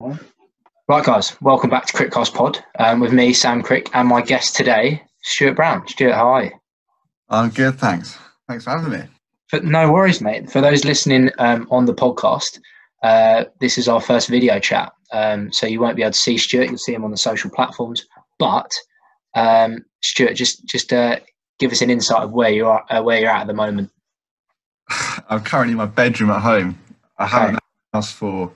[0.00, 4.54] Right, guys, welcome back to Crickcast Pod um, with me, Sam Crick, and my guest
[4.54, 5.86] today, Stuart Brown.
[5.88, 6.50] Stuart, how are you?
[7.28, 8.16] I'm good, thanks.
[8.46, 9.04] Thanks for having me.
[9.50, 10.50] But no worries, mate.
[10.52, 12.60] For those listening um, on the podcast,
[13.02, 16.38] uh, this is our first video chat, um, so you won't be able to see
[16.38, 16.68] Stuart.
[16.68, 18.06] You'll see him on the social platforms.
[18.38, 18.70] But
[19.34, 21.18] um, Stuart, just just uh,
[21.58, 23.90] give us an insight of where you are, uh, where you're at at the moment.
[25.28, 26.78] I'm currently in my bedroom at home.
[27.18, 27.32] I Okay.
[27.36, 27.58] haven't
[27.94, 28.52] asked for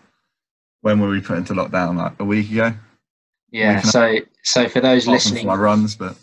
[0.82, 1.96] when were we put into lockdown?
[1.96, 2.74] Like a week ago.
[3.50, 3.80] Yeah.
[3.80, 6.16] can- So so for those Apart listening, my runs, but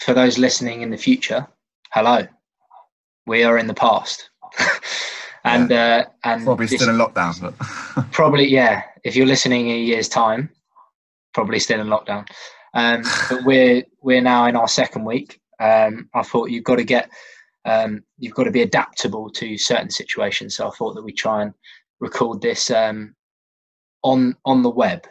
[0.00, 1.46] for those listening in the future,
[1.92, 2.26] hello,
[3.26, 4.30] we are in the past,
[5.44, 7.40] and uh, and probably this- still in lockdown.
[7.40, 8.82] But probably yeah.
[9.04, 10.50] If you're listening in a year's time,
[11.34, 12.26] probably still in lockdown.
[12.74, 15.40] Um, but we're we're now in our second week.
[15.60, 17.10] Um, I thought you've got to get
[17.64, 20.56] um, you've got to be adaptable to certain situations.
[20.56, 21.52] So I thought that we try and
[22.00, 23.14] record this um,
[24.02, 25.06] on on the web.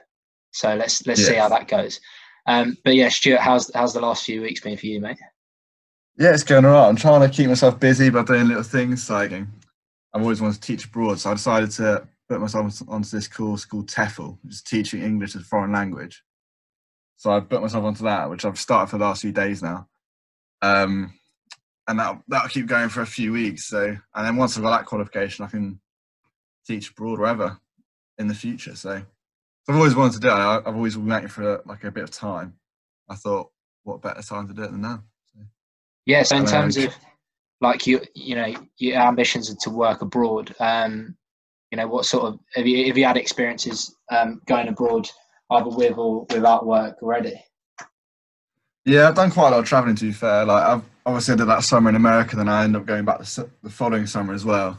[0.51, 1.99] So let's let's see how that goes.
[2.47, 5.17] Um, but yeah, Stuart, how's how's the last few weeks been for you, mate?
[6.17, 6.89] yeah, it's going alright.
[6.89, 9.09] I'm trying to keep myself busy by doing little things.
[9.09, 9.47] Like I've
[10.21, 13.87] always wanted to teach abroad, so I decided to put myself onto this course called
[13.87, 16.23] TEFL, which is teaching English as a foreign language.
[17.17, 19.87] So I put myself onto that, which I've started for the last few days now.
[20.61, 21.13] Um,
[21.87, 23.65] and that that'll keep going for a few weeks.
[23.65, 25.79] So, and then once I've got that qualification, I can
[26.65, 27.59] teach abroad wherever
[28.17, 28.75] in the future.
[28.75, 29.01] So,
[29.69, 30.31] I've always wanted to do it.
[30.31, 32.53] I- I've always been waiting for like a bit of time.
[33.09, 33.51] I thought,
[33.83, 35.03] what better time to do it than now?
[36.05, 36.23] Yeah.
[36.23, 36.95] So in terms of
[37.61, 40.55] like you you know your ambitions are to work abroad.
[40.59, 41.15] Um,
[41.71, 45.09] you know what sort of have you have you had experiences um, going abroad
[45.51, 47.43] either with or without work already?
[48.85, 49.95] Yeah, I've done quite a lot of traveling.
[49.95, 52.81] To be fair, like I've obviously I did that summer in America, then I ended
[52.81, 54.77] up going back the, the following summer as well.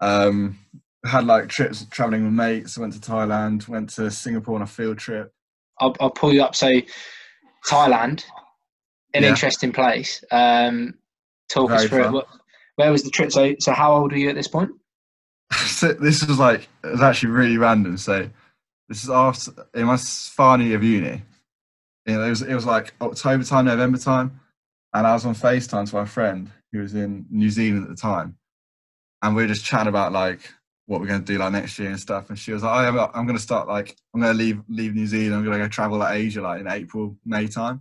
[0.00, 0.58] Um,
[1.04, 2.78] had like trips traveling with mates.
[2.78, 5.32] I went to Thailand, went to Singapore on a field trip.
[5.80, 6.54] I'll, I'll pull you up.
[6.54, 6.70] So
[7.66, 8.24] Thailand,
[9.14, 9.30] an Yeah.
[9.30, 10.22] interesting place.
[10.30, 10.94] Um,
[11.48, 12.04] talk us Very through it.
[12.04, 12.12] fun.
[12.14, 12.28] What,
[12.76, 13.32] where was the trip?
[13.32, 14.70] So so how old were you at this point?
[15.66, 17.96] so this was like it was actually really random.
[17.98, 18.28] So
[18.88, 21.22] this is after in my final year of uni.
[22.06, 24.40] You know, it was it was like October time, November time,
[24.94, 27.96] and I was on FaceTime to my friend who was in New Zealand at the
[27.96, 28.36] time,
[29.22, 30.40] and we were just chatting about like
[30.92, 32.28] what we're going to do like next year and stuff.
[32.28, 34.60] And she was like, "Oh, yeah, I'm going to start like I'm going to leave
[34.68, 35.34] leave New Zealand.
[35.34, 37.80] I'm going to go travel like Asia like in April, May time."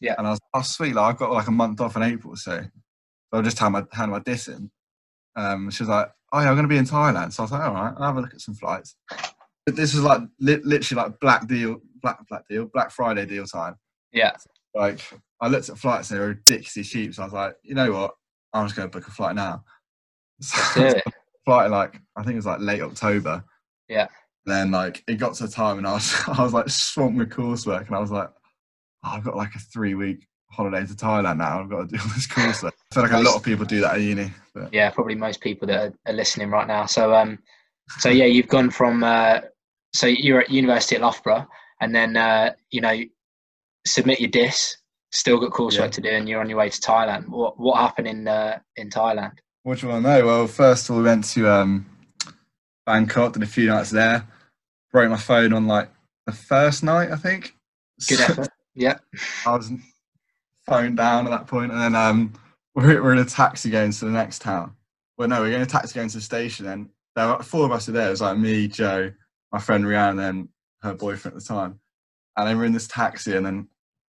[0.00, 0.14] Yeah.
[0.16, 2.34] And I was, like, oh sweet, like I've got like a month off in April,
[2.36, 2.64] so
[3.30, 4.70] I'll just had my had my diss in.
[5.36, 7.52] Um, she was like, "Oh yeah, I'm going to be in Thailand." So I was
[7.52, 8.96] like, "All right, I'll have a look at some flights."
[9.66, 13.44] But this was like li- literally like black deal, black black deal, Black Friday deal
[13.44, 13.74] time.
[14.12, 14.32] Yeah.
[14.74, 15.00] Like
[15.42, 17.14] I looked at flights and they were ridiculously cheap.
[17.14, 18.14] So I was like, you know what?
[18.54, 19.62] I'm just going to book a flight now.
[20.42, 21.04] So Do it.
[21.44, 23.44] Flight like I think it was like late October.
[23.88, 24.08] Yeah.
[24.46, 27.30] Then like it got to the time and I was I was like swamped with
[27.30, 28.28] coursework and I was like,
[29.04, 31.60] oh, I've got like a three week holiday to Thailand now.
[31.60, 32.72] I've got to do all this coursework.
[32.90, 34.32] I feel like a lot of people do that at uni.
[34.54, 36.86] But Yeah, probably most people that are, are listening right now.
[36.86, 37.38] So um,
[37.98, 39.40] so yeah, you've gone from uh,
[39.94, 41.46] so you're at university at Loughborough,
[41.80, 42.98] and then uh, you know
[43.86, 44.76] submit your dis.
[45.12, 45.86] Still got coursework Yeah.
[45.88, 47.28] to do, and you're on your way to Thailand.
[47.28, 49.32] What what happened in uh, in Thailand?
[49.62, 50.26] What do you want to know?
[50.26, 51.86] Well, first of all, we went to um,
[52.86, 54.26] Bangkok, did a few nights there.
[54.92, 55.90] Broke my phone on like
[56.26, 57.54] the first night, I think.
[58.08, 58.48] Good effort.
[58.74, 58.98] Yeah.
[59.46, 59.70] I was
[60.66, 62.32] phoned down at that point, and then um,
[62.74, 64.74] we're, we're in a taxi going to the next town.
[65.18, 67.72] Well, no, we're in a taxi going to the station, and there were four of
[67.72, 68.08] us are there.
[68.08, 69.12] It was like me, Joe,
[69.52, 70.48] my friend Rihanna, and then
[70.82, 71.78] her boyfriend at the time.
[72.36, 73.68] And then we're in this taxi, and then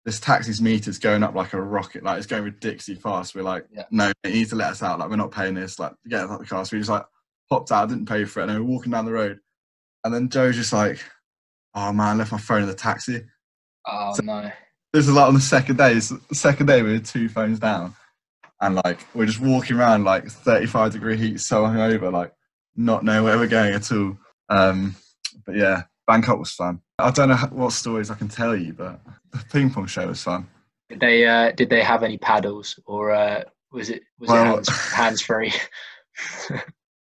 [0.04, 3.34] this taxi's meter's going up like a rocket, like it's going ridiculously fast.
[3.34, 3.84] We're like, Yeah.
[3.90, 4.98] no, you need to let us out.
[4.98, 5.78] Like we're not paying this.
[5.78, 6.64] Like get out of the car.
[6.64, 7.04] So we just like
[7.50, 9.38] popped out, didn't pay for it, and then we're walking down the road.
[10.04, 11.02] And then Joe's just like,
[11.74, 13.22] oh man, I left my phone in the taxi
[13.86, 14.50] Oh So- no.
[14.92, 15.92] this is like on the second day.
[15.94, 17.94] It's the second day we were two phones down,
[18.60, 22.32] and like we're just walking around like 35 degree heat, so hungover, like
[22.76, 24.18] not knowing where we're going at all.
[24.50, 24.94] Um,
[25.46, 26.80] but yeah, Bangkok was fun.
[26.98, 29.00] I don't know what stories I can tell you, but
[29.32, 30.48] the ping pong show was fun.
[30.88, 33.42] Did they uh, did they have any paddles, or uh,
[33.72, 35.52] was it was it Well- hands hands free?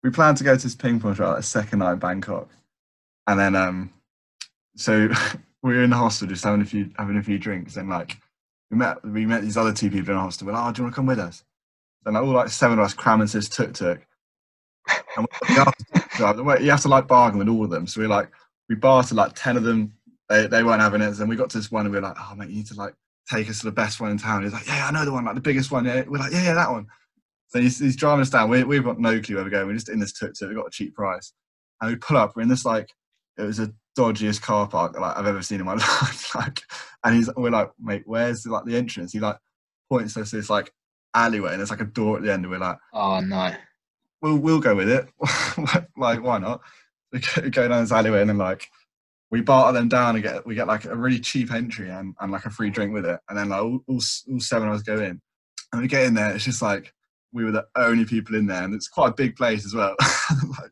[0.03, 2.49] We planned to go to this ping pong show like the second night in Bangkok,
[3.27, 3.91] and then um,
[4.75, 5.09] so
[5.63, 8.17] we were in the hostel just having a few having a few drinks, and like
[8.69, 10.47] we met we met these other two people in the hostel.
[10.47, 11.43] We're like, oh, do you want to come with us?
[12.05, 14.01] And like, all like seven of us cram into this tuk tuk.
[15.15, 16.61] And we have to, drive.
[16.61, 17.85] You have to like bargain with all of them.
[17.85, 18.31] So we're like
[18.71, 19.91] we bartered like ten of them.
[20.29, 21.19] They they weren't having it.
[21.19, 22.75] And we got to this one and we are like, oh mate, you need to
[22.75, 22.93] like
[23.29, 24.43] take us to the best one in town.
[24.43, 25.83] He's like, yeah, I know the one, like the biggest one.
[25.83, 26.87] Yeah, we're like, yeah, yeah, that one.
[27.49, 28.49] So he's, he's driving us down.
[28.49, 29.67] We, we've got no clue where we're going.
[29.67, 30.47] We're just in this tuk tuk.
[30.47, 31.33] We got a cheap price,
[31.81, 32.33] and we pull up.
[32.33, 32.89] We're in this like
[33.37, 36.33] it was a dodgiest car park like I've ever seen in my life.
[36.33, 36.61] like,
[37.03, 39.11] and he's we're like, mate, where's like the entrance?
[39.11, 39.37] He like
[39.89, 40.71] points us to this like
[41.13, 43.53] alleyway, and there's like a door at the end, and we're like, Oh no.
[44.21, 45.09] we'll we'll go with it.
[45.97, 46.61] like, why not?
[47.11, 47.19] We
[47.49, 48.67] go down this alleyway, and then like
[49.31, 52.31] we barter them down and get we get like a really cheap entry and, and
[52.31, 53.99] like a free drink with it, and then like all, all,
[54.31, 55.21] all seven of us go in,
[55.71, 56.33] and we get in there.
[56.33, 56.93] It's just like
[57.33, 59.95] we were the only people in there, and it's quite a big place as well.
[60.59, 60.71] like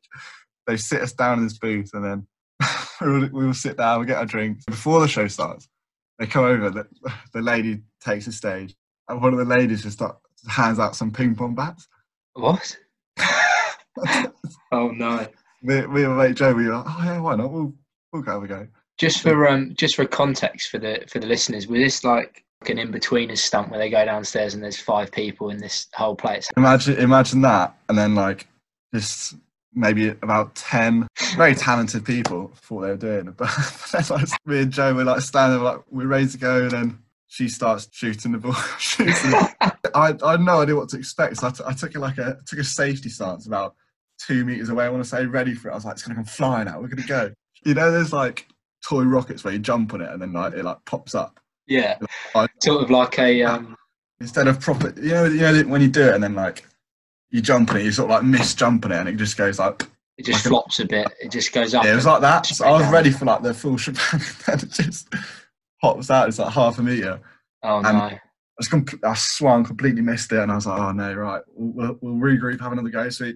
[0.68, 2.27] they sit us down in this booth, and then
[3.01, 5.68] we will, we will sit down, we get our drinks before the show starts.
[6.19, 6.69] They come over.
[6.69, 6.85] The,
[7.33, 8.75] the lady takes the stage,
[9.07, 10.15] and one of the ladies just like,
[10.47, 11.88] hands out some ping pong bats.
[12.33, 12.77] What?
[14.71, 15.27] oh no.
[15.61, 17.51] Me, me and mate Joe, we were like, oh yeah, why not?
[17.51, 17.73] We'll
[18.11, 18.67] we'll go have a go.
[18.97, 22.77] Just for um, just for context for the for the listeners, was this like an
[22.77, 26.47] Inbetweeners stunt where they go downstairs and there's five people in this whole place?
[26.57, 28.47] Imagine imagine that, and then like
[28.94, 29.35] just
[29.73, 33.50] maybe about ten very talented people thought they were doing it, but
[33.91, 37.00] then, like, me and Joe were like standing, like we're ready to go, and then
[37.27, 38.53] she starts shooting the ball.
[38.79, 39.33] shooting
[39.95, 42.17] I I had no idea what to expect, so I, t- I took it like
[42.17, 43.75] a took a safety stance about
[44.25, 44.86] two meters away.
[44.86, 45.71] I want to say ready for it.
[45.71, 46.81] I was like, it's gonna come flying out.
[46.81, 47.31] We're gonna go.
[47.66, 48.48] You know, there's like
[48.88, 51.39] toy rockets where you jump on it and then like it like pops up.
[51.68, 51.98] Yeah,
[52.36, 53.75] I- sort of like a um,
[54.19, 56.66] instead of proper you know you know when you do it and then like
[57.31, 59.60] you jump on it you sort of like miss jumping it and it just goes
[59.60, 59.83] like
[60.18, 61.07] it just Like flops a bit.
[61.21, 61.86] It just goes up.
[61.86, 62.92] yeah, it was like that so I was down.
[62.94, 65.13] ready for like the full shebang and it just
[65.81, 67.19] pops out it's like half a meter
[67.63, 68.04] oh and- no.
[68.04, 68.19] I
[68.57, 71.95] was compl- I swung completely missed it and I was like oh no right we'll,
[72.01, 73.36] we'll, we'll regroup have another go so we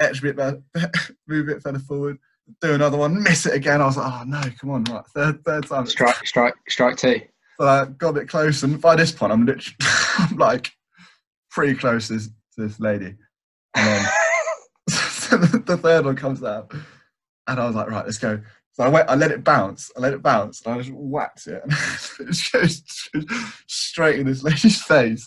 [0.00, 0.62] edge a bit better,
[1.28, 2.18] move it further forward
[2.60, 5.42] do another one miss it again I was like oh no come on right third
[5.44, 7.22] third time Strike, strike, strike two.
[7.58, 9.76] So I got a bit close, and by this point, I'm literally
[10.18, 10.72] I'm like
[11.50, 13.14] pretty close to this, to this lady.
[13.74, 14.04] And then
[14.88, 16.72] the, the third one comes out,
[17.46, 18.40] and I was like, right, let's go.
[18.72, 21.46] So I went, I let it bounce, I let it bounce, and I just whacked
[21.46, 22.82] it, and it just goes
[23.68, 25.24] straight in this lady's face.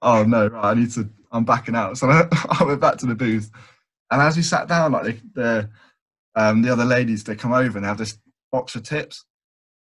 [0.00, 1.98] oh no, right, I need to, I'm backing out.
[1.98, 2.26] So I,
[2.60, 3.50] I went back to the booth,
[4.10, 5.70] and as we sat down, like the, the,
[6.34, 8.18] um, the other ladies, they come over and they have this
[8.52, 9.24] box of tips,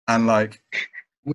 [0.08, 0.62] and like
[1.26, 1.34] we,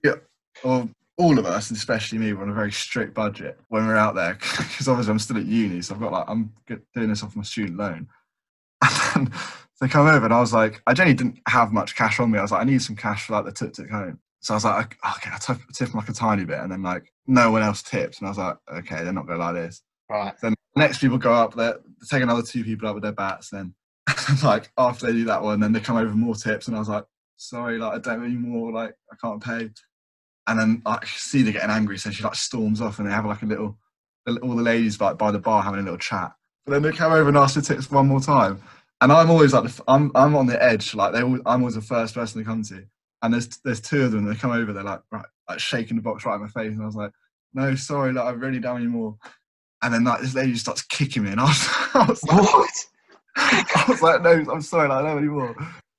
[0.63, 4.15] or all of us, especially me, we're on a very strict budget when we're out
[4.15, 6.53] there because obviously I'm still at uni, so I've got like I'm
[6.95, 8.09] doing this off my student loan.
[9.17, 9.35] And then
[9.81, 12.39] they come over, and I was like, I generally didn't have much cash on me.
[12.39, 14.19] I was like, I need some cash for like the tuk tuk home.
[14.41, 16.83] So I was like, okay, I tip, tip them like a tiny bit, and then
[16.83, 19.55] like no one else tips, and I was like, okay, they're not going to like
[19.55, 19.83] this.
[20.15, 20.35] Right.
[20.41, 21.73] Then the next people go up, they
[22.09, 23.51] take another two people up with their bats.
[23.51, 23.75] Then,
[24.45, 26.89] like after they do that one, then they come over more tips, and I was
[26.89, 27.05] like,
[27.37, 29.71] sorry, like I don't have any more, like I can't pay.
[30.47, 33.27] And then I see they're getting angry, so she like storms off, and they have
[33.27, 33.77] like a little,
[34.29, 36.33] all the ladies like by the bar having a little chat.
[36.65, 38.63] But then they come over and ask for tips one more time,
[39.01, 41.75] and I'm always like, the I'm I'm on the edge, like they, always, I'm always
[41.75, 42.85] the first person to come to.
[43.23, 44.27] And there's there's two of them.
[44.27, 46.83] They come over, they're like right, like shaking the box right in my face, and
[46.83, 47.11] I was like,
[47.53, 49.17] no, sorry, like I've really done any more.
[49.85, 52.43] And then like this lady just starts kicking me, and I was, I was like,
[52.43, 52.71] What?
[53.37, 55.57] I was like, no, I'm sorry, like, I don't have any more.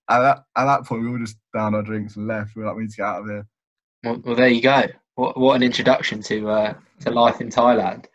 [0.09, 2.55] At that, at that point, we all just down our drinks and left.
[2.55, 3.47] We were like, we need to get out of here.
[4.03, 4.83] Well, well, there you go.
[5.15, 8.05] What what an introduction to uh, to life in Thailand.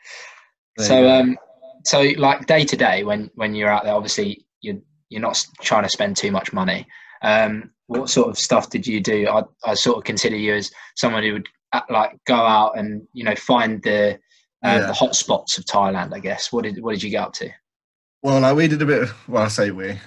[0.77, 1.39] There so um,
[1.85, 4.79] so like day to day when when you're out there, obviously you're
[5.09, 6.87] you're not trying to spend too much money.
[7.23, 9.29] Um, what sort of stuff did you do?
[9.29, 13.03] I I sort of consider you as someone who would uh, like go out and
[13.15, 14.19] you know find the
[14.65, 14.87] uh, Yeah.
[14.87, 16.15] the hot spots of Thailand.
[16.15, 16.53] I guess.
[16.53, 17.51] What did what did you get up to?
[18.23, 19.99] Well, like, we did a bit of, well, I say we,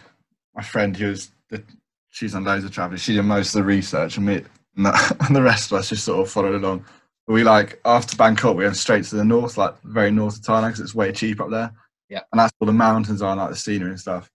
[0.56, 1.64] my friend who was, the,
[2.12, 4.44] she's on loads of traveling, she did most of the research, and, me,
[4.78, 6.86] and, the, and the rest of us just sort of followed along.
[7.26, 10.44] But we like, after Bangkok, we went straight to the north, like very north of
[10.44, 11.72] Thailand, because it's way cheap up there.
[12.08, 12.20] Yeah.
[12.32, 14.30] And that's all the mountains are, and, like the scenery and stuff.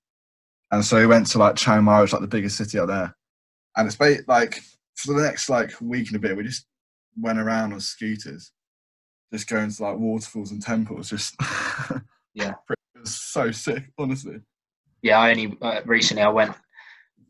[0.72, 2.88] And so we went to like Chiang Mai, which is like the biggest city up
[2.88, 3.14] there.
[3.76, 4.60] And it's like,
[4.96, 6.66] for the next like week and a bit, we just
[7.16, 8.50] went around on scooters,
[9.32, 11.36] just going to like waterfalls and temples, just.
[12.34, 12.54] Yeah.
[12.94, 14.40] It was so sick, honestly.
[15.02, 16.52] Yeah, I only uh, recently I went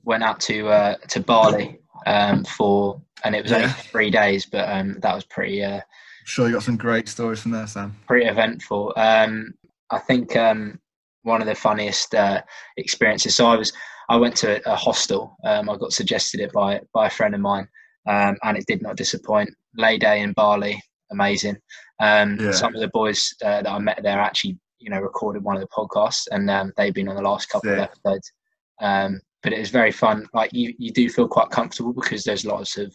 [0.05, 4.69] went out to uh, to Bali um, for and it was only three days, but
[4.71, 5.63] um, that was pretty.
[5.65, 5.81] Uh,
[6.25, 7.97] Sure, you got some great stories from there, Sam.
[8.07, 8.93] pretty eventful.
[8.97, 9.55] Um,
[9.91, 10.79] I think um,
[11.23, 12.43] one of the funniest uh,
[12.77, 13.35] experiences.
[13.35, 13.73] So I was,
[14.11, 15.35] I went to a hostel.
[15.45, 17.67] Um, I got suggested it by by a friend of mine,
[18.07, 19.49] um, and it did not disappoint.
[19.77, 21.57] Lay day in Bali, amazing.
[22.01, 22.53] Um, Yeah.
[22.53, 25.63] Some of the boys uh, that I met there actually, you know, recorded one of
[25.63, 28.33] the podcasts, and um, they've been on the last couple of episodes.
[28.81, 30.27] Um, but it was very fun.
[30.35, 32.93] Like you, you do feel quite comfortable because there's lots of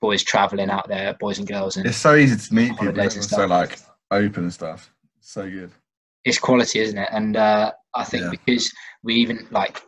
[0.00, 2.88] boys traveling out there, boys and girls, and It's so easy to meet people.
[2.88, 3.78] And Everyone's so like
[4.10, 4.92] open and stuff.
[5.20, 5.70] So good.
[6.24, 7.08] it's quality, isn't it?
[7.12, 8.30] And uh, I think Yeah.
[8.30, 8.70] because
[9.02, 9.80] we even like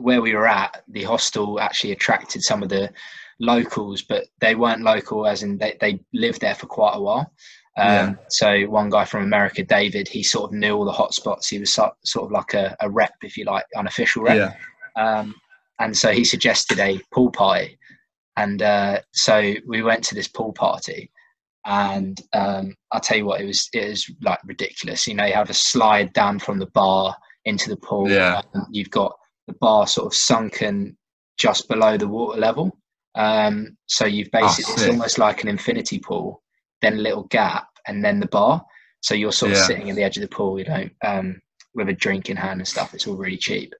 [0.00, 2.90] where we were at, the hostel actually attracted some of the
[3.38, 7.32] locals, but they weren't local as in they, they lived there for quite a while.
[7.76, 8.14] Um, Yeah.
[8.28, 11.48] So one guy from America, David, he sort of knew all the hot spots.
[11.48, 14.56] He was so, sort of like a, a rep, if you like, unofficial rep.
[14.96, 15.02] Yeah.
[15.02, 15.34] Um,
[15.78, 17.78] and so he suggested a pool party.
[18.36, 21.10] And uh, so we went to this pool party.
[21.66, 25.06] And um, I'll tell you what, it was it was like ridiculous.
[25.06, 27.14] You know, you have a slide down from the bar
[27.44, 28.08] into the pool.
[28.08, 28.40] Yeah.
[28.54, 29.14] and you've got
[29.50, 30.96] the bar sort of sunken
[31.38, 32.76] just below the water level.
[33.16, 36.42] Um, so you've basically it's almost like an infinity pool,
[36.82, 38.64] then a little gap, and then the bar.
[39.00, 39.64] So you're sort of Yeah.
[39.64, 41.40] sitting at the edge of the pool, you know, um,
[41.74, 42.94] with a drink in hand and stuff.
[42.94, 43.72] It's all really cheap.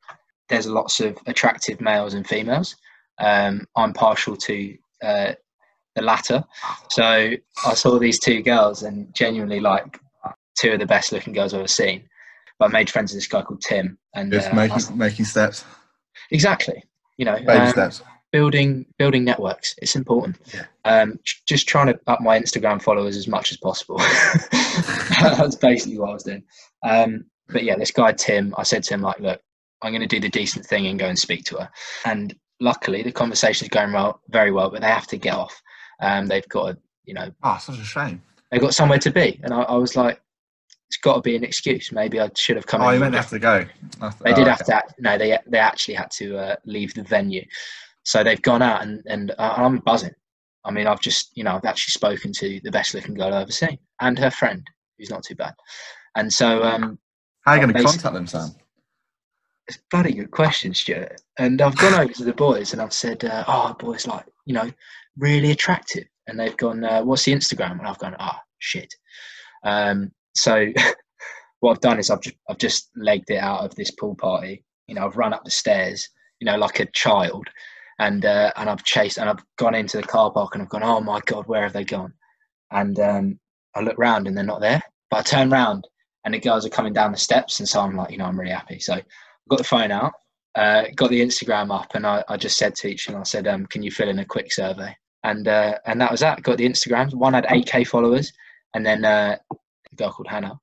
[0.49, 2.75] There's lots of attractive males and females.
[3.19, 5.33] Um, I'm partial to uh,
[5.95, 6.43] the latter.
[6.89, 7.03] So
[7.67, 10.01] I saw these two girls and genuinely like
[10.59, 12.09] two of the best looking girls I've ever seen.
[12.61, 15.25] But I made friends with this guy called Tim, and Just uh, making was- making
[15.25, 15.65] steps,
[16.31, 16.85] exactly,
[17.17, 18.03] you know, baby um, steps.
[18.33, 19.75] building building networks.
[19.83, 20.39] It's important.
[20.55, 20.67] Yeah.
[20.85, 23.99] Um, just trying to up my Instagram followers as much as possible.
[25.21, 26.43] That's basically what I was doing.
[26.87, 29.41] Um, but yeah, this guy Tim, I said to him like, look,
[29.83, 31.71] I'm going to do the decent thing and go and speak to her.
[32.05, 34.71] And luckily, the conversation is going well, very well.
[34.71, 35.61] But they have to get off.
[36.03, 38.23] Um, they've got, a, you know, Ah, such a shame.
[38.51, 39.41] they've got somewhere to be.
[39.43, 40.21] And I, I was like,
[40.91, 41.93] it's got to be an excuse.
[41.93, 42.83] Maybe I should have come.
[42.83, 43.65] Oh, you meant have to go.
[44.03, 44.51] After- they oh, did okay.
[44.51, 44.83] have to.
[44.99, 47.45] No, they they actually had to uh, leave the venue.
[48.03, 50.15] So they've gone out, and and uh, I'm buzzing.
[50.65, 53.43] I mean, I've just you know I've actually spoken to the best looking girl I've
[53.43, 54.67] ever seen, and her friend,
[54.99, 55.55] who's not too bad.
[56.17, 56.99] And so um,
[57.43, 58.51] How are you going to contact them, Sam?
[59.69, 61.23] it's a bloody good question, Stuart.
[61.39, 64.55] And I've gone over to the boys and I've said, uh, "Oh, boys, like you
[64.55, 64.69] know,
[65.17, 68.93] really attractive." And they've gone, uh, "What's the Instagram?" And I've gone, "Ah, shit."
[69.63, 70.67] Um, so
[71.61, 74.65] what I've done is I've just, I've just legged it out of this pool party.
[74.87, 76.09] You know, I've run up the stairs,
[76.41, 77.47] you know, like a child,
[77.99, 80.83] and uh, and I've chased and I've gone into the car park and I've gone,
[80.83, 82.13] "Oh my god, where have they gone?"
[82.73, 83.39] And um,
[83.77, 84.83] I look round and they're not there.
[85.11, 85.87] But I turn round
[86.25, 88.39] and the girls are coming down the steps, and so I'm like, you know, I'm
[88.39, 88.79] really happy.
[88.81, 89.03] So I
[89.49, 90.13] got the phone out,
[90.55, 93.47] uh, got the Instagram up, and I, I just said to each and I said,
[93.47, 96.43] um, "Can you fill in a quick survey?" And uh, and that was that.
[96.43, 97.15] Got the Instagrams.
[97.15, 98.33] One had 8k followers,
[98.75, 99.37] and then uh,
[99.93, 100.59] a girl called Hannah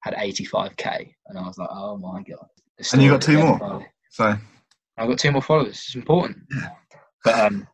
[0.00, 2.46] had 85k, and I was like, "Oh my god!"
[2.92, 3.86] And you got two more?
[4.10, 4.36] So
[4.98, 5.84] I've got two more followers.
[5.86, 6.38] It's important.
[7.24, 7.68] But um,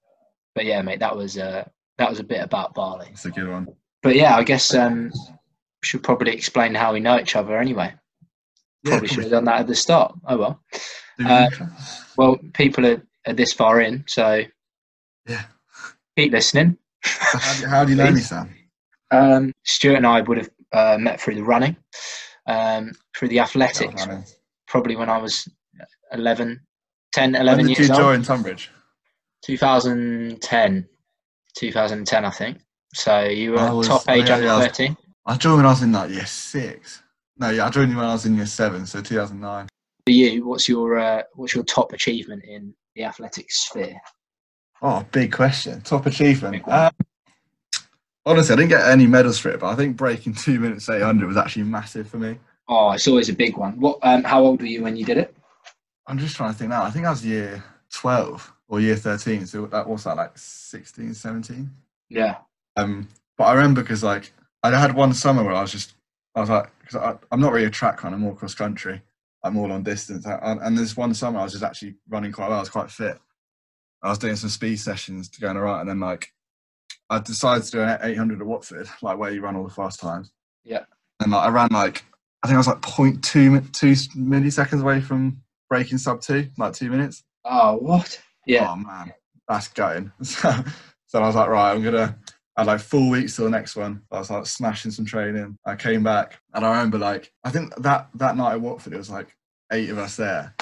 [0.55, 3.07] but yeah, mate, that was uh, that was a bit about Bali.
[3.09, 3.67] that's a good one.
[4.03, 5.11] But yeah, I guess um,
[5.83, 7.95] should probably explain how we know each other anyway.
[8.85, 10.15] Probably should have done that at the start.
[10.27, 10.63] Oh well.
[11.25, 11.49] uh.
[12.19, 14.43] Well, people are, are this far in, so
[15.27, 15.45] Yeah.
[16.15, 16.77] keep listening.
[17.03, 18.21] How, do, how do you know me.
[18.33, 18.55] Sam?
[19.11, 21.77] Um, Stuart and I would have uh, met through the running,
[22.47, 24.23] um, through the athletics, How
[24.67, 25.49] probably when I was
[26.13, 26.61] 11,
[27.13, 28.03] 10, 11 did years you old.
[28.03, 28.71] join Tonbridge?
[29.43, 30.89] 2010,
[31.57, 32.59] 2010, I think.
[32.95, 34.97] So you were was- top age yeah, under yeah, I was-
[35.27, 37.03] I joined when I was in like year six.
[37.37, 39.69] No, yeah, I joined when I was in year seven, so 2009.
[40.07, 44.01] For you, what's your uh, what's your top achievement in the athletics sphere?
[44.81, 45.83] Oh, big question.
[45.83, 46.65] Top achievement.
[46.65, 46.93] Big.
[48.29, 51.27] Honestly, I didn't get any medals for it, but I think breaking two minutes 800
[51.27, 52.39] was actually massive for me.
[52.69, 53.81] Oh, it's always a big one.
[53.81, 53.99] What?
[54.03, 55.35] Um, how old were you when you did it?
[56.07, 56.83] I'm just trying to think now.
[56.83, 59.47] I think I was year 12 or year 13.
[59.47, 61.71] So that was that like 16, 17.
[62.11, 62.37] Yeah.
[62.77, 63.09] Um,
[63.39, 64.31] but I remember because like
[64.63, 65.95] I had one summer where I was just
[66.35, 69.01] I was like because I'm not really a track runner, I'm more cross country.
[69.43, 72.49] I'm all on distance, and, and this one summer I was just actually running quite
[72.49, 72.59] well.
[72.59, 73.19] I was quite fit.
[74.03, 76.35] I was doing some speed sessions to go on the right, and then like
[77.11, 80.01] I decided to do an 800 at Watford, like where you run all the fast
[80.01, 80.31] times.
[80.65, 80.85] Yeah.
[81.21, 82.05] And like I ran like
[82.43, 86.91] I think I was like 0.2 two milliseconds away from breaking sub two, like two
[86.91, 87.25] minutes.
[87.45, 88.21] Oh, what?
[88.47, 88.71] Yeah.
[88.71, 89.13] Oh man,
[89.49, 90.13] that's going.
[90.23, 90.51] So,
[91.07, 92.17] so I was like, right, I'm gonna.
[92.57, 94.03] I had like four weeks till the next one.
[94.11, 95.57] I was like smashing some training.
[95.65, 98.99] I came back and I remember like I think that that night at Watford it
[98.99, 99.37] was like
[99.73, 100.55] eight of us there,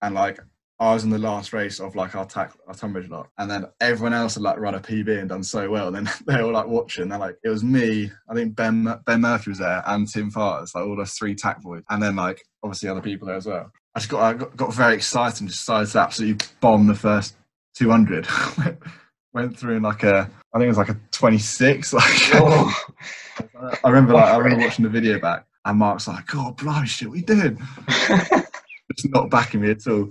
[0.00, 0.38] and like
[0.82, 3.66] I was in the last race of like our TAC our Tonbridge lot, and then
[3.80, 5.86] everyone else had like run a PB and done so well.
[5.86, 7.08] And then they were like watching.
[7.08, 8.10] They're like, it was me.
[8.28, 11.62] I think Ben Ben Murphy was there and Tim Fars, like all us three TAC
[11.62, 13.70] boys, and then like obviously other people there as well.
[13.94, 17.36] I just got I got, got very excited and decided to absolutely bomb the first
[17.76, 18.26] 200.
[19.34, 21.94] Went through in like a, I think it was like a 26.
[21.94, 22.74] Like Oh,
[23.84, 27.08] I remember, like I remember watching the video back, and Mark's like, "God, blimey, shit,
[27.08, 28.42] we did." you doing?"
[28.96, 30.10] Just not backing me at all.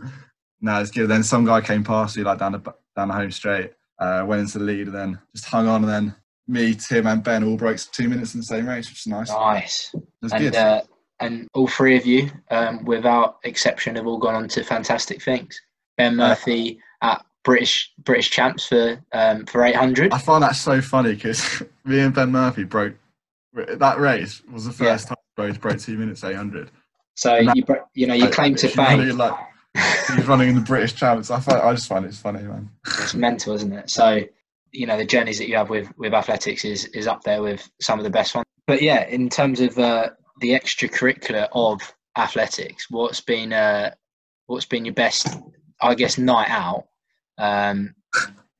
[0.61, 1.07] No, it's good.
[1.07, 4.41] Then some guy came past me like down the down the home straight, uh, went
[4.41, 6.15] into the lead, and then just hung on, and then
[6.47, 9.29] me, Tim, and Ben all broke two minutes in the same race, which is nice.
[9.29, 9.95] nice.
[10.21, 10.55] And good.
[10.55, 10.81] uh,
[11.19, 15.59] and all three of you, um, without exception, have all gone on to fantastic things.
[15.97, 20.13] Ben Murphy at British British champs for um, for 800.
[20.13, 22.95] I find that so funny because me and Ben Murphy broke
[23.53, 26.71] that race was the first time we both broke two minutes eight hundred.
[27.15, 29.17] So you bro- you know you claim to fame.
[29.17, 29.37] Like,
[29.75, 31.31] he's running in the British champs.
[31.31, 32.69] I find, I just find it's funny, man.
[32.99, 33.89] It's mental, isn't it?
[33.89, 34.21] So
[34.71, 37.69] you know the journeys that you have with with athletics is is up there with
[37.81, 38.45] some of the best ones.
[38.67, 40.09] But yeah, in terms of uh,
[40.39, 41.81] the extracurricular of
[42.17, 43.91] athletics, what's been uh,
[44.47, 45.27] what's been your best,
[45.81, 46.85] I guess, night out
[47.37, 47.95] um,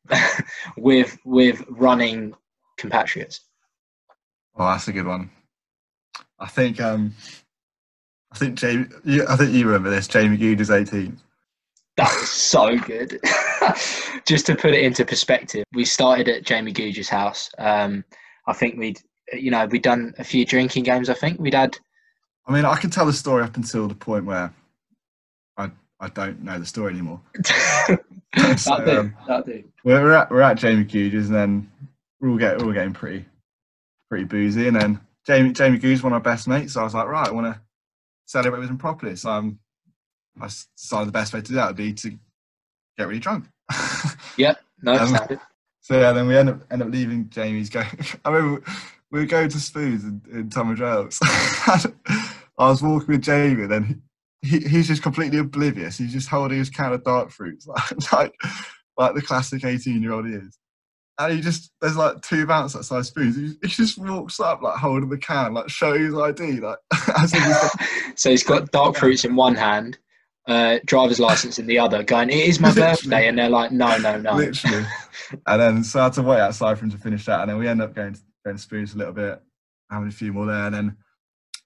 [0.78, 2.34] with with running
[2.78, 3.42] compatriots?
[4.56, 5.30] Oh, that's a good one.
[6.40, 7.14] I think um,
[8.32, 8.86] I think Jamie.
[9.04, 10.08] You, I think you remember this.
[10.08, 11.18] Jamie Googe is eighteen.
[11.98, 13.20] That was so good.
[14.26, 17.50] Just to put it into perspective, we started at Jamie Googe's house.
[17.58, 18.06] Um,
[18.48, 19.00] I think we'd,
[19.34, 21.10] you know, we'd done a few drinking games.
[21.10, 21.78] I think we'd had.
[22.48, 24.54] I mean, I can tell the story up until the point where
[25.58, 25.70] I
[26.00, 27.20] I don't know the story anymore.
[27.36, 29.00] that So, do.
[29.00, 29.64] um, That do.
[29.84, 31.72] We're, at we're at Jamie Googe's, and then
[32.20, 33.26] we're all get we're all getting pretty
[34.10, 36.74] pretty boozy, and then Jamie Jamie Googe one of our best mates.
[36.74, 37.60] So I was like, right, I want to
[38.32, 39.16] celebrate with him properly.
[39.16, 39.60] So I'm,
[40.40, 42.12] I decided the best way to do that would be to
[42.98, 43.46] get really drunk.
[44.38, 45.18] Yeah, no, Um.
[45.82, 47.70] So yeah, then we end up end up leaving Jamie's.
[47.70, 47.82] Go.
[48.26, 48.64] I remember
[49.12, 51.20] we were going to Spoons in, in Tunbridge Wells.
[51.24, 51.90] I
[52.58, 54.02] was walking with Jamie, and then
[54.42, 55.98] he, he's just completely oblivious.
[55.98, 58.34] He's just holding his can of dark fruits, like like,
[58.98, 60.58] like the classic eighteen year old he is.
[61.26, 63.36] And he just there's like two bouncers outside Spoons.
[63.36, 66.78] He, he just walks up like holding the can, like showing his ID, like
[67.22, 67.72] he's
[68.16, 69.98] so he's got dark fruits in one hand,
[70.48, 72.92] uh, driver's license in the other, going, "It is my Literally.
[72.92, 74.86] birthday," and they're like, "No, no, no." literally.
[75.48, 77.58] and then so I had to wait outside for him to finish that, and then
[77.58, 79.42] we end up going to, going to Spoons a little bit,
[79.90, 80.98] having a few more there, and then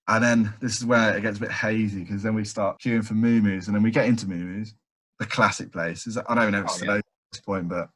[0.07, 3.03] and then this is where it gets a bit hazy because then we start queuing
[3.05, 4.63] for moo and then we get into moo
[5.19, 6.07] the classic place.
[6.27, 6.97] I don't know if it's Oh, yeah.
[6.97, 7.89] at this point, but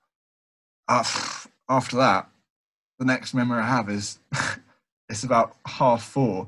[0.87, 2.29] af- after that,
[2.97, 4.19] the next memory I have is
[5.10, 6.47] it's about half four.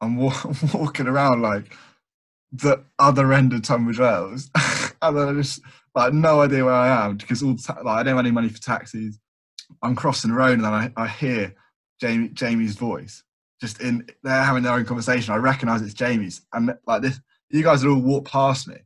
[0.00, 0.34] I'm wa-
[0.74, 1.74] walking around like
[2.52, 4.50] the other end of Tunbridge Wells,
[5.02, 5.60] and then I just
[5.94, 8.30] like no idea where I am because all the ta- like I don't have any
[8.30, 9.18] money for taxis.
[9.82, 11.54] I'm crossing the road and then I, I hear
[12.00, 13.22] Jamie Jamie's voice
[13.60, 15.32] just in they're having their own conversation.
[15.32, 18.76] I recognise it's Jamie's, and like this, you guys had all walked past me.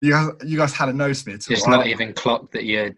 [0.00, 1.54] You guys, you guys hadn't noticed me at all.
[1.54, 2.94] Just I- not even clocked that you're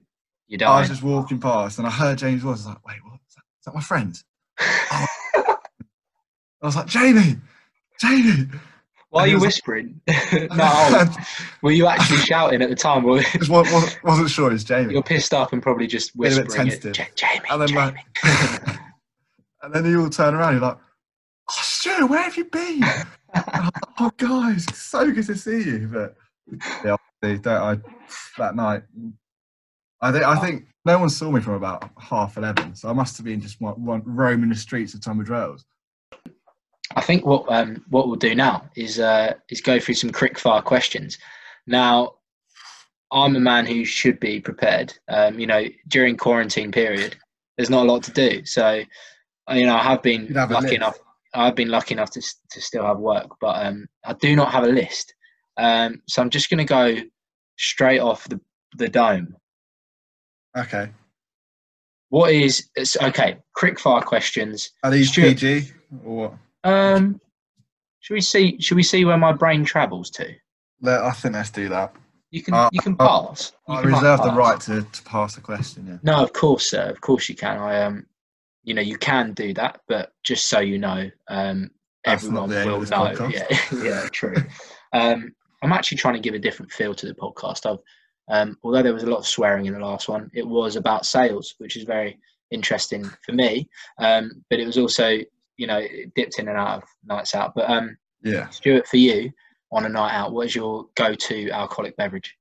[0.48, 2.44] you're I was just walking past and I heard James.
[2.44, 3.14] I was like, wait, what?
[3.28, 4.16] Is that, is that my friend?
[5.38, 5.56] Oh.
[6.62, 7.36] I was like, Jamie,
[8.00, 8.46] Jamie.
[9.10, 10.00] Why are you was like- whispering?
[10.56, 11.04] no,
[11.62, 13.04] were you actually shouting at the time?
[13.04, 14.94] Or just wa- wa- wasn't sure it's Jamie.
[14.94, 16.70] you're pissed up and probably just Bit a bit whispering it.
[16.82, 16.98] tentative.
[16.98, 17.80] "Ja- Jamie, And then, Jamie.
[18.24, 18.78] like-
[19.62, 20.54] and then you all turn around.
[20.54, 22.80] You're like, oh, Stu, where have you been?
[22.80, 25.90] Like, oh, guys, it's so good to see you.
[25.92, 26.16] But
[26.84, 27.78] yeah, I?
[28.38, 28.82] That night,
[30.00, 33.16] I think I think no one saw me from about half eleven, so I must
[33.16, 35.64] have been just roaming the streets of Tunbridge Wells.
[36.94, 40.38] I think what um, what we'll do now is uh, is go through some quick
[40.38, 41.18] fire questions.
[41.66, 42.14] Now,
[43.10, 44.94] I'm a man who should be prepared.
[45.08, 47.16] Um, you know, during quarantine period,
[47.56, 48.44] there's not a lot to do.
[48.44, 48.82] So,
[49.50, 50.98] you know, I have been have lucky enough.
[51.34, 54.64] I've been lucky enough to to still have work, but um, I do not have
[54.64, 55.14] a list.
[55.56, 56.96] Um, so I'm just going to go
[57.58, 58.40] straight off the
[58.76, 59.36] the dome.
[60.56, 60.88] Okay,
[62.08, 63.38] What is it's, okay?
[63.54, 64.70] Quick fire questions.
[64.82, 65.38] are these Stuart.
[65.38, 65.70] PG
[66.04, 66.34] or what?
[66.64, 67.20] Um,
[68.00, 68.56] should we see?
[68.60, 70.28] Should we see where my brain travels to?
[70.80, 71.94] Let, I think let's do that.
[72.30, 73.52] You can Uh, you can uh, pass.
[73.68, 75.86] You I can, reserve the right to, to pass the question.
[75.86, 75.98] Yeah.
[76.02, 76.88] No, of course, sir.
[76.90, 77.58] Of course you can.
[77.58, 78.06] I um,
[78.64, 81.70] you know, you can do that, but just so you know, um,
[82.04, 83.14] That's everyone the aim of will know.
[83.14, 83.32] podcast.
[83.32, 84.36] Yeah, yeah, true.
[84.92, 87.64] um, I'm actually trying to give a different feel to the podcast.
[87.64, 87.78] I've,
[88.28, 91.06] um, although there was a lot of swearing in the last one, it was about
[91.06, 92.18] sales, which is very
[92.50, 93.68] interesting for me.
[93.98, 95.18] Um, but it was also,
[95.56, 97.54] you know, it dipped in and out of nights out.
[97.54, 98.48] But um, Yeah.
[98.48, 99.32] Stuart, for you
[99.72, 102.36] on a night out, what is your go-to alcoholic beverage?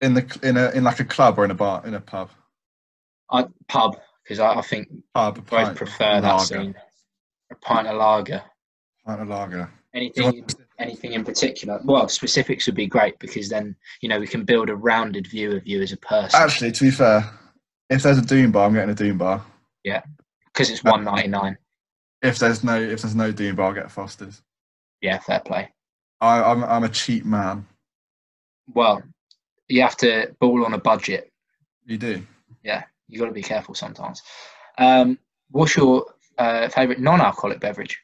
[0.00, 2.30] In the in a in like a club or in a bar in a pub.
[3.30, 5.46] I, pub, because I, I think Pub.
[5.46, 6.74] pint, prefer that lager, scene.
[7.52, 8.42] A pint of lager.
[9.06, 9.70] Pint of lager.
[9.94, 10.46] Anything,
[10.80, 11.80] anything in particular?
[11.84, 15.52] Well, specifics would be great because then you know we can build a rounded view
[15.52, 16.40] of you as a person.
[16.40, 17.30] Actually, to be fair,
[17.88, 19.44] if there's a Doom bar, I'm getting a Doom bar.
[19.84, 20.02] Yeah,
[20.46, 21.56] because it's one ninety nine.
[22.22, 24.42] If there's no if there's no Doom bar, I'll get Foster's.
[25.00, 25.72] Yeah, fair play.
[26.20, 27.66] I, I'm I'm a cheap man.
[28.74, 29.02] Well,
[29.68, 31.30] you have to ball on a budget.
[31.86, 32.22] You do.
[32.62, 34.22] Yeah, you got to be careful sometimes.
[34.78, 35.18] Um,
[35.50, 36.06] what's your
[36.38, 38.00] uh, favorite non-alcoholic beverage?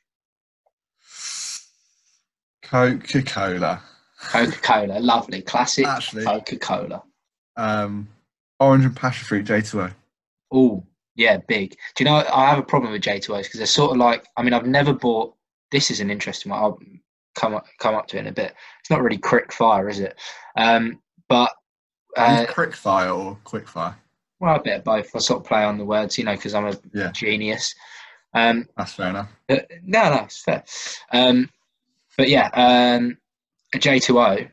[2.70, 3.82] Coca Cola.
[4.30, 6.24] Coca Cola, lovely, classic Actually.
[6.24, 7.02] Coca Cola.
[7.56, 8.08] Um,
[8.60, 9.94] orange and passion fruit J2O.
[10.52, 11.70] Oh, yeah, big.
[11.94, 14.26] Do you know I have a problem with J2Os because they're sort of like.
[14.36, 15.34] I mean, I've never bought.
[15.70, 16.60] This is an interesting one.
[16.60, 16.78] I'll
[17.34, 18.54] come up, come up to it in a bit.
[18.80, 20.18] It's not really quick fire, is it?
[20.56, 21.50] Um, but
[22.16, 23.96] uh, quick fire or quick fire?
[24.40, 25.10] well, a bit of both.
[25.14, 27.10] I sort of play on the words, you know, because I'm a Yeah.
[27.12, 27.74] genius.
[28.34, 29.30] Um, That's fair enough.
[29.48, 30.62] Uh, no, no, it's fair.
[31.12, 31.48] Um,
[32.16, 33.16] but yeah, um,
[33.74, 34.50] a J2O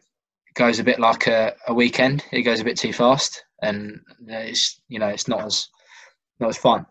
[0.56, 2.24] goes a bit like a, a weekend.
[2.32, 5.68] It goes a bit too fast, and it's you know it's not as
[6.40, 6.86] not as fun.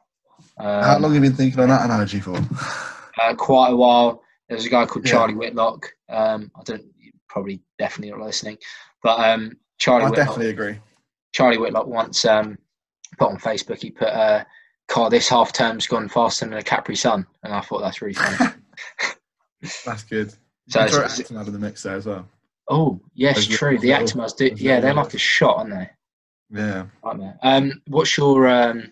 [0.59, 2.37] Um, How long have you been thinking on that analogy for?
[3.21, 4.23] Uh, quite a while.
[4.49, 5.13] There's a guy called Yeah.
[5.13, 5.89] Charlie Whitlock.
[6.09, 6.85] Um, I don't
[7.29, 8.59] probably definitely not listening,
[9.03, 10.27] but um, Charlie I Whitlock.
[10.27, 10.79] definitely agree.
[11.33, 12.59] Charlie Whitlock once um,
[13.19, 13.81] put on Facebook.
[13.81, 14.45] He put, uh,
[14.89, 18.15] "Car, this half term's gone faster than a Capri Sun," and I thought that's really
[18.15, 18.53] funny.
[19.87, 20.35] That's good.
[20.73, 22.27] So So throw Acton out of the mix there as well.
[22.69, 23.79] Oh, yes, Those true.
[23.79, 24.51] The Actimels do.
[24.57, 25.91] Yeah, they're like a shot, aren't they?
[26.51, 26.87] Yeah.
[27.03, 27.33] Aren't they?
[27.43, 28.91] Um, what's your um,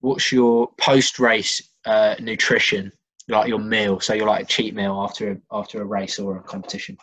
[0.00, 2.90] what's your post race uh, nutrition?
[3.28, 6.38] Like your meal, so you're like a cheat meal after a, after a race or
[6.38, 6.96] a competition.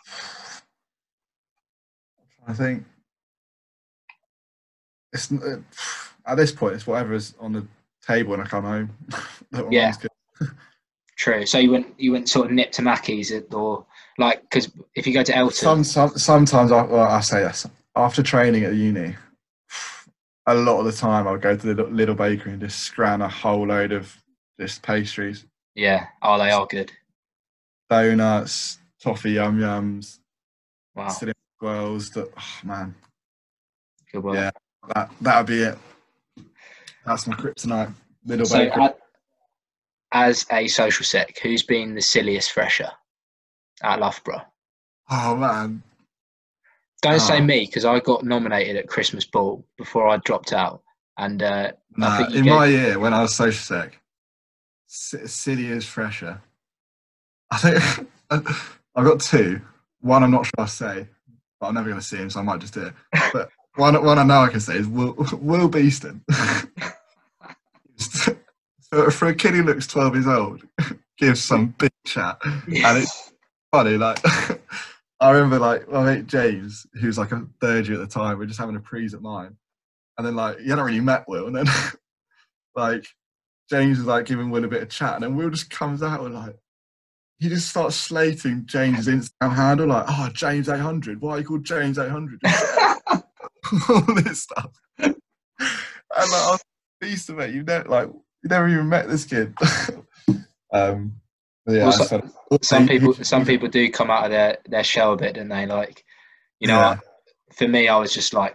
[2.48, 2.84] I think
[5.12, 5.58] it's uh,
[6.26, 7.66] at this point it's whatever is on the
[8.04, 8.64] table when I come
[9.52, 9.70] home.
[9.70, 9.92] Yeah.
[11.16, 11.46] True.
[11.46, 13.86] So you went you went sort of nip to Maccy's at- or
[14.20, 17.66] like because if you go to Elton, Some, some, sometimes I, well, I say this
[17.96, 19.16] after training at uni.
[20.46, 23.28] A lot of the time, I'll go to the little, bakery and just scran a
[23.28, 24.16] whole load of
[24.58, 26.90] just pastries, yeah, oh they are good.
[27.88, 30.18] donuts, toffee yum yums,
[30.94, 31.08] Wow,
[31.58, 32.10] swirls.
[32.10, 32.94] That oh, man,
[34.12, 34.34] good work.
[34.36, 34.50] Yeah.
[34.94, 35.78] that that would be it.
[37.06, 37.92] That's my kryptonite.
[38.26, 38.88] Little So, bakery.
[40.12, 42.90] as a social sec, who's been the silliest fresher
[43.82, 44.42] at Loughborough?
[45.10, 45.82] oh man,
[47.02, 47.44] Don't say Oh.
[47.44, 50.82] me because I got nominated at Christmas ball before I dropped out,
[51.18, 53.98] and uh, Nah, in gave- my year when I was social sec,
[54.86, 56.40] City is fresher.
[57.50, 58.08] I think
[58.94, 59.60] I've got two.
[60.00, 61.06] One I'm not sure I'll say,
[61.60, 62.94] but I'm never going to see him, so I might just do it.
[63.32, 66.24] But one, one I know I can say is Will, Will Beeston.
[68.90, 70.62] for, for a kid who looks 12 years old,
[71.18, 72.38] gives some big chat.
[72.44, 73.29] And it's
[73.72, 74.18] funny, like,
[75.20, 78.38] I remember, like, my mate James, who was like a third year at the time,
[78.38, 79.56] we are just having a prees at mine.
[80.18, 81.46] And then, like, you hadn't really met Will.
[81.46, 81.66] And then,
[82.74, 83.06] like,
[83.68, 85.14] James was like giving Will a bit of chat.
[85.14, 86.56] And then Will just comes out and, like,
[87.38, 91.20] he just starts slating James's Instagram handle, like, oh, James 800.
[91.20, 92.40] Why are you called James 800?
[93.88, 94.70] All this stuff.
[94.98, 95.14] And,
[96.16, 96.64] like, I was
[97.00, 99.54] pleased to mate, you've never, like, you never even met this kid.
[100.72, 101.14] um,
[101.66, 102.30] yeah, Well, I so-
[102.62, 105.66] some people some people do come out of their their shell a bit, don't they?
[105.66, 106.04] Like,
[106.58, 106.98] you know, Yeah.
[107.54, 108.54] for me, I was just like,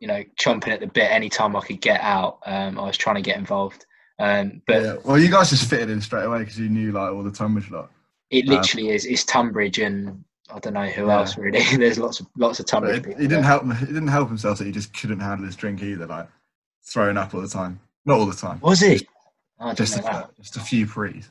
[0.00, 2.38] you know, chomping at the bit anytime I could get out.
[2.46, 3.86] Um, I was trying to get involved.
[4.18, 4.96] Um, but yeah.
[5.04, 7.70] Well, you guys just fitted in straight away because you knew like all the Tonbridge
[7.70, 7.90] lot.
[8.30, 11.18] it Um, literally is it's Tonbridge and I don't know who Yeah.
[11.18, 11.62] else really.
[11.76, 13.20] There's lots of lots of Tonbridge it, people.
[13.22, 13.64] he didn't help.
[13.76, 16.06] He didn't help himself that he just couldn't handle his drink either.
[16.06, 16.28] Like
[16.84, 17.80] throwing up all the time.
[18.04, 18.60] Not all the time.
[18.60, 19.06] Was he?
[19.74, 20.04] Just that.
[20.04, 21.30] a, just a few prees.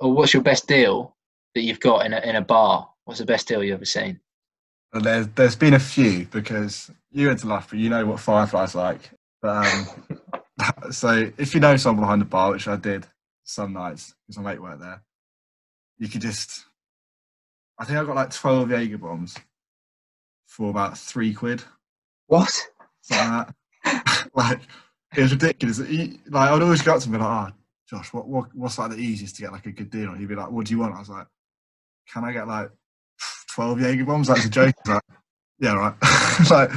[0.00, 1.16] Or what's your best deal
[1.54, 2.88] that you've got in a in a bar?
[3.04, 4.20] What's the best deal you've ever seen?
[4.92, 8.74] But there's there's been a few because you went to Loughborough, you know what Firefly's
[8.74, 9.10] like.
[9.42, 9.86] But um,
[10.90, 13.06] so if you know someone behind the bar, which I did
[13.44, 15.02] some nights because my mate worked there,
[15.98, 16.64] you could just.
[17.78, 19.36] I think I got like twelve Jaeger bombs
[20.46, 21.62] for about three quid,
[22.26, 22.50] What?
[23.10, 23.48] like
[23.84, 24.28] that.
[24.34, 24.60] like
[25.16, 25.78] it was ridiculous.
[25.78, 27.56] Like I'd always go up to him and be like, "Oh,
[27.88, 30.28] Josh, what, what what's like the easiest to get like a good deal?" on?" He'd
[30.28, 31.26] be like, "What do you want?" I was like,
[32.12, 32.70] "Can I get like
[33.54, 34.74] twelve Jaeger bombs?" That's a joke.
[34.86, 35.02] Like,
[35.58, 35.94] yeah, right.
[36.50, 36.70] like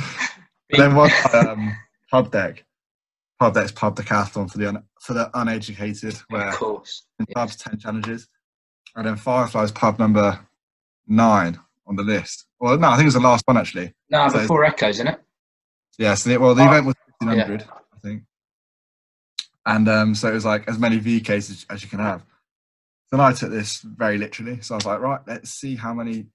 [0.70, 1.76] then one um,
[2.12, 2.64] pub deck.
[3.40, 7.06] Pub deck's pub decathlon for the un, for the uneducated, where Of course.
[7.20, 8.28] in pubs ten challenges,
[8.96, 10.40] and then Firefly's pub number
[11.08, 12.46] nine on the list.
[12.60, 13.94] Well, no, I think it was the last one actually.
[14.10, 15.22] No, So- before Echoes, isn't it?
[15.98, 17.79] Yeah, so the, well, the Oh, event was fifteen hundred, I think,
[19.66, 22.26] and um, so it was like as many VKs as, as you can have.
[23.12, 26.28] Then I took this very literally, so I was like, right, let's see how many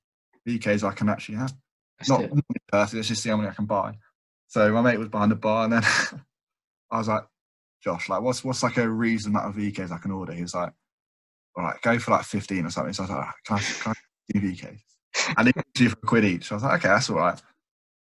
[0.48, 1.54] VKs I can actually have.
[2.00, 2.32] Let's Not it.
[2.70, 3.94] personally, let's just see how many I can buy.
[4.48, 5.82] So my mate was behind the bar, and then
[6.90, 7.24] I was like,
[7.82, 10.32] Josh, like, what's what's like a reasonable amount of VKs I can order?
[10.32, 10.72] He was like,
[11.56, 12.92] all right, go for like fifteen or something.
[12.92, 14.80] So I was like, right, can I, can I do VKs?
[15.36, 16.46] And he do for a quid each.
[16.46, 17.40] So I was like, okay, that's all right.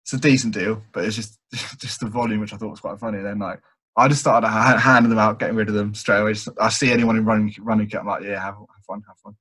[0.04, 1.38] It's a decent deal, but it's just
[1.78, 3.22] just the volume which I thought was quite funny.
[3.22, 3.60] then like
[3.96, 6.32] I just started handing them out, getting rid of them straight away.
[6.32, 9.18] Just, I see anyone in running running kit, I'm like, yeah, have, have fun, have
[9.18, 9.36] fun.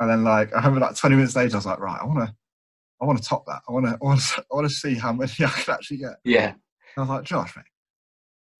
[0.00, 2.28] And then like I remember like 20 minutes later, I was like, right, I want
[2.28, 2.34] to
[3.00, 3.62] I want to top that.
[3.68, 5.98] I want to, I want to, I want to see how many I can actually
[5.98, 6.16] get.
[6.24, 6.54] Yeah.
[6.96, 7.64] I was like, Josh, mate,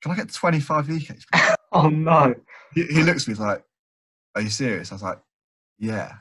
[0.03, 1.25] can I get 25 VKs?
[1.73, 2.35] Oh no.
[2.75, 3.63] he, he looks at me he's like,
[4.35, 4.91] are you serious?
[4.91, 5.21] I was like,
[5.79, 6.15] yeah.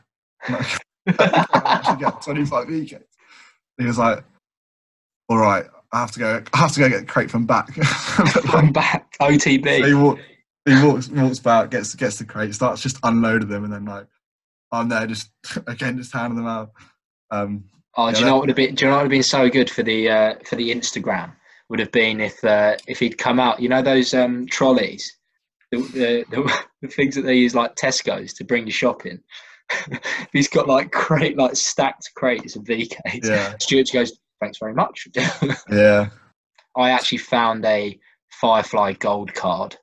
[0.47, 0.79] Like,
[1.19, 3.03] I actually get 25 VKs?
[3.79, 4.23] He was like,
[5.27, 7.69] all right, I have to go, I have to go get crate from back.
[8.33, 9.15] But, like, back.
[9.21, 10.01] So he, OTB.
[10.01, 10.19] walk,
[10.65, 14.07] he walks walks back, gets gets the crate, starts just unloading them, and then like
[14.71, 15.31] I'm there just
[15.67, 16.71] again just handing them out.
[17.31, 17.65] Um,
[17.97, 18.75] Oh, do you know what would have been?
[18.75, 21.33] Do you know what would have been so good for the uh, for the Instagram?
[21.69, 23.59] Would have been if uh, if he'd come out.
[23.59, 25.17] You know those um, trolleys,
[25.71, 29.19] the, the, the the things that they use like Tesco's to bring you shopping.
[30.33, 33.25] he's got like crate like stacked crates of VKs.
[33.25, 35.07] yeah, Stuart goes, "Thanks very much."
[35.69, 36.09] yeah.
[36.75, 37.99] I actually found a
[38.31, 39.75] Firefly Gold card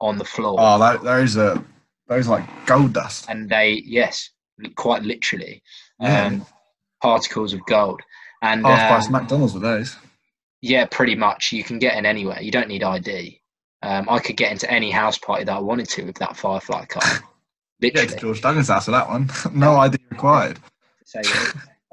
[0.00, 1.62] on the floor, Oh, that, those are
[2.06, 3.26] those are like gold dust.
[3.28, 4.30] and they yes,
[4.76, 5.62] quite literally,
[6.00, 6.26] Yeah.
[6.26, 6.46] um,
[7.02, 8.00] particles of gold.
[8.42, 9.96] And Half price um, McDonald's with those.
[10.62, 11.52] Yeah, pretty much.
[11.52, 12.40] You can get in anywhere.
[12.40, 13.40] You don't need ID.
[13.82, 16.84] Um, I could get into any house party that I wanted to with that Firefly
[16.86, 17.22] card.
[17.82, 18.16] Literally.
[18.16, 19.28] George Duggan's house with that one.
[19.54, 20.58] no ID required.
[21.04, 21.20] So,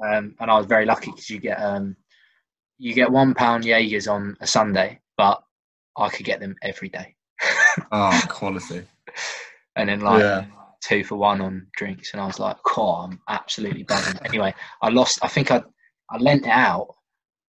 [0.04, 1.96] um, and I was very lucky because you get um,
[2.78, 5.42] you get one pound Jaegers on a Sunday, but
[5.96, 7.14] I could get them every day,
[7.92, 8.86] Oh, quality.
[9.76, 10.44] and then like Yeah.
[10.82, 14.88] two for one on drinks, and I was like, "Cool, I'm absolutely buzzing." anyway, I
[14.90, 15.18] lost.
[15.22, 15.62] I think I
[16.10, 16.94] I lent it out,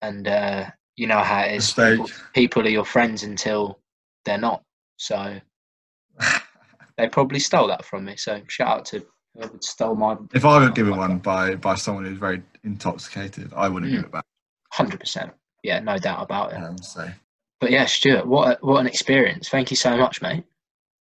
[0.02, 1.72] and uh, you know how it is.
[1.72, 3.80] People, people are your friends until
[4.24, 4.62] they're not.
[4.96, 5.40] So
[6.98, 8.16] they probably stole that from me.
[8.16, 9.04] So shout out to
[9.36, 13.96] my If I were given one by by someone who's very intoxicated, I wouldn't Mm.
[13.96, 14.24] give it back.
[14.72, 15.32] hundred percent.
[15.62, 16.56] Yeah, no doubt about it.
[16.56, 17.08] Um, so
[17.60, 19.48] But yeah, Stuart, what a, what an experience!
[19.48, 20.44] Thank you so much, mate.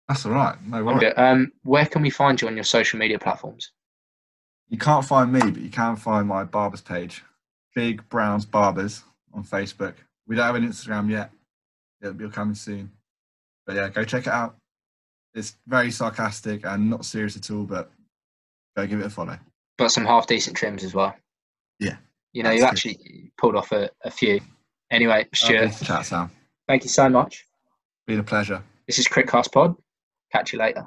[0.08, 0.56] that's all right.
[0.66, 1.12] No worries.
[1.16, 3.72] Um, where can we find you on your social media platforms?
[4.68, 7.22] You can't find me, but you can find my barbers page,
[7.74, 9.94] Big Browns Barbers on Facebook.
[10.26, 11.30] We don't have an Instagram yet.
[12.00, 12.90] It'll be coming soon.
[13.66, 14.56] But yeah, go check it out.
[15.34, 17.90] It's very sarcastic and not serious at all, but
[18.76, 19.38] go give it a follow.
[19.78, 21.14] Got some half decent trims as well.
[21.78, 21.96] Yeah,
[22.32, 24.40] You know, you actually pulled off a, a few.
[24.90, 26.30] Anyway, oh, Stuart, Lovely chat, Sam.
[26.68, 27.46] thank you so much.
[28.06, 28.62] Been a pleasure.
[28.86, 29.74] This is Crickcast Pod.
[30.32, 30.86] Catch you later.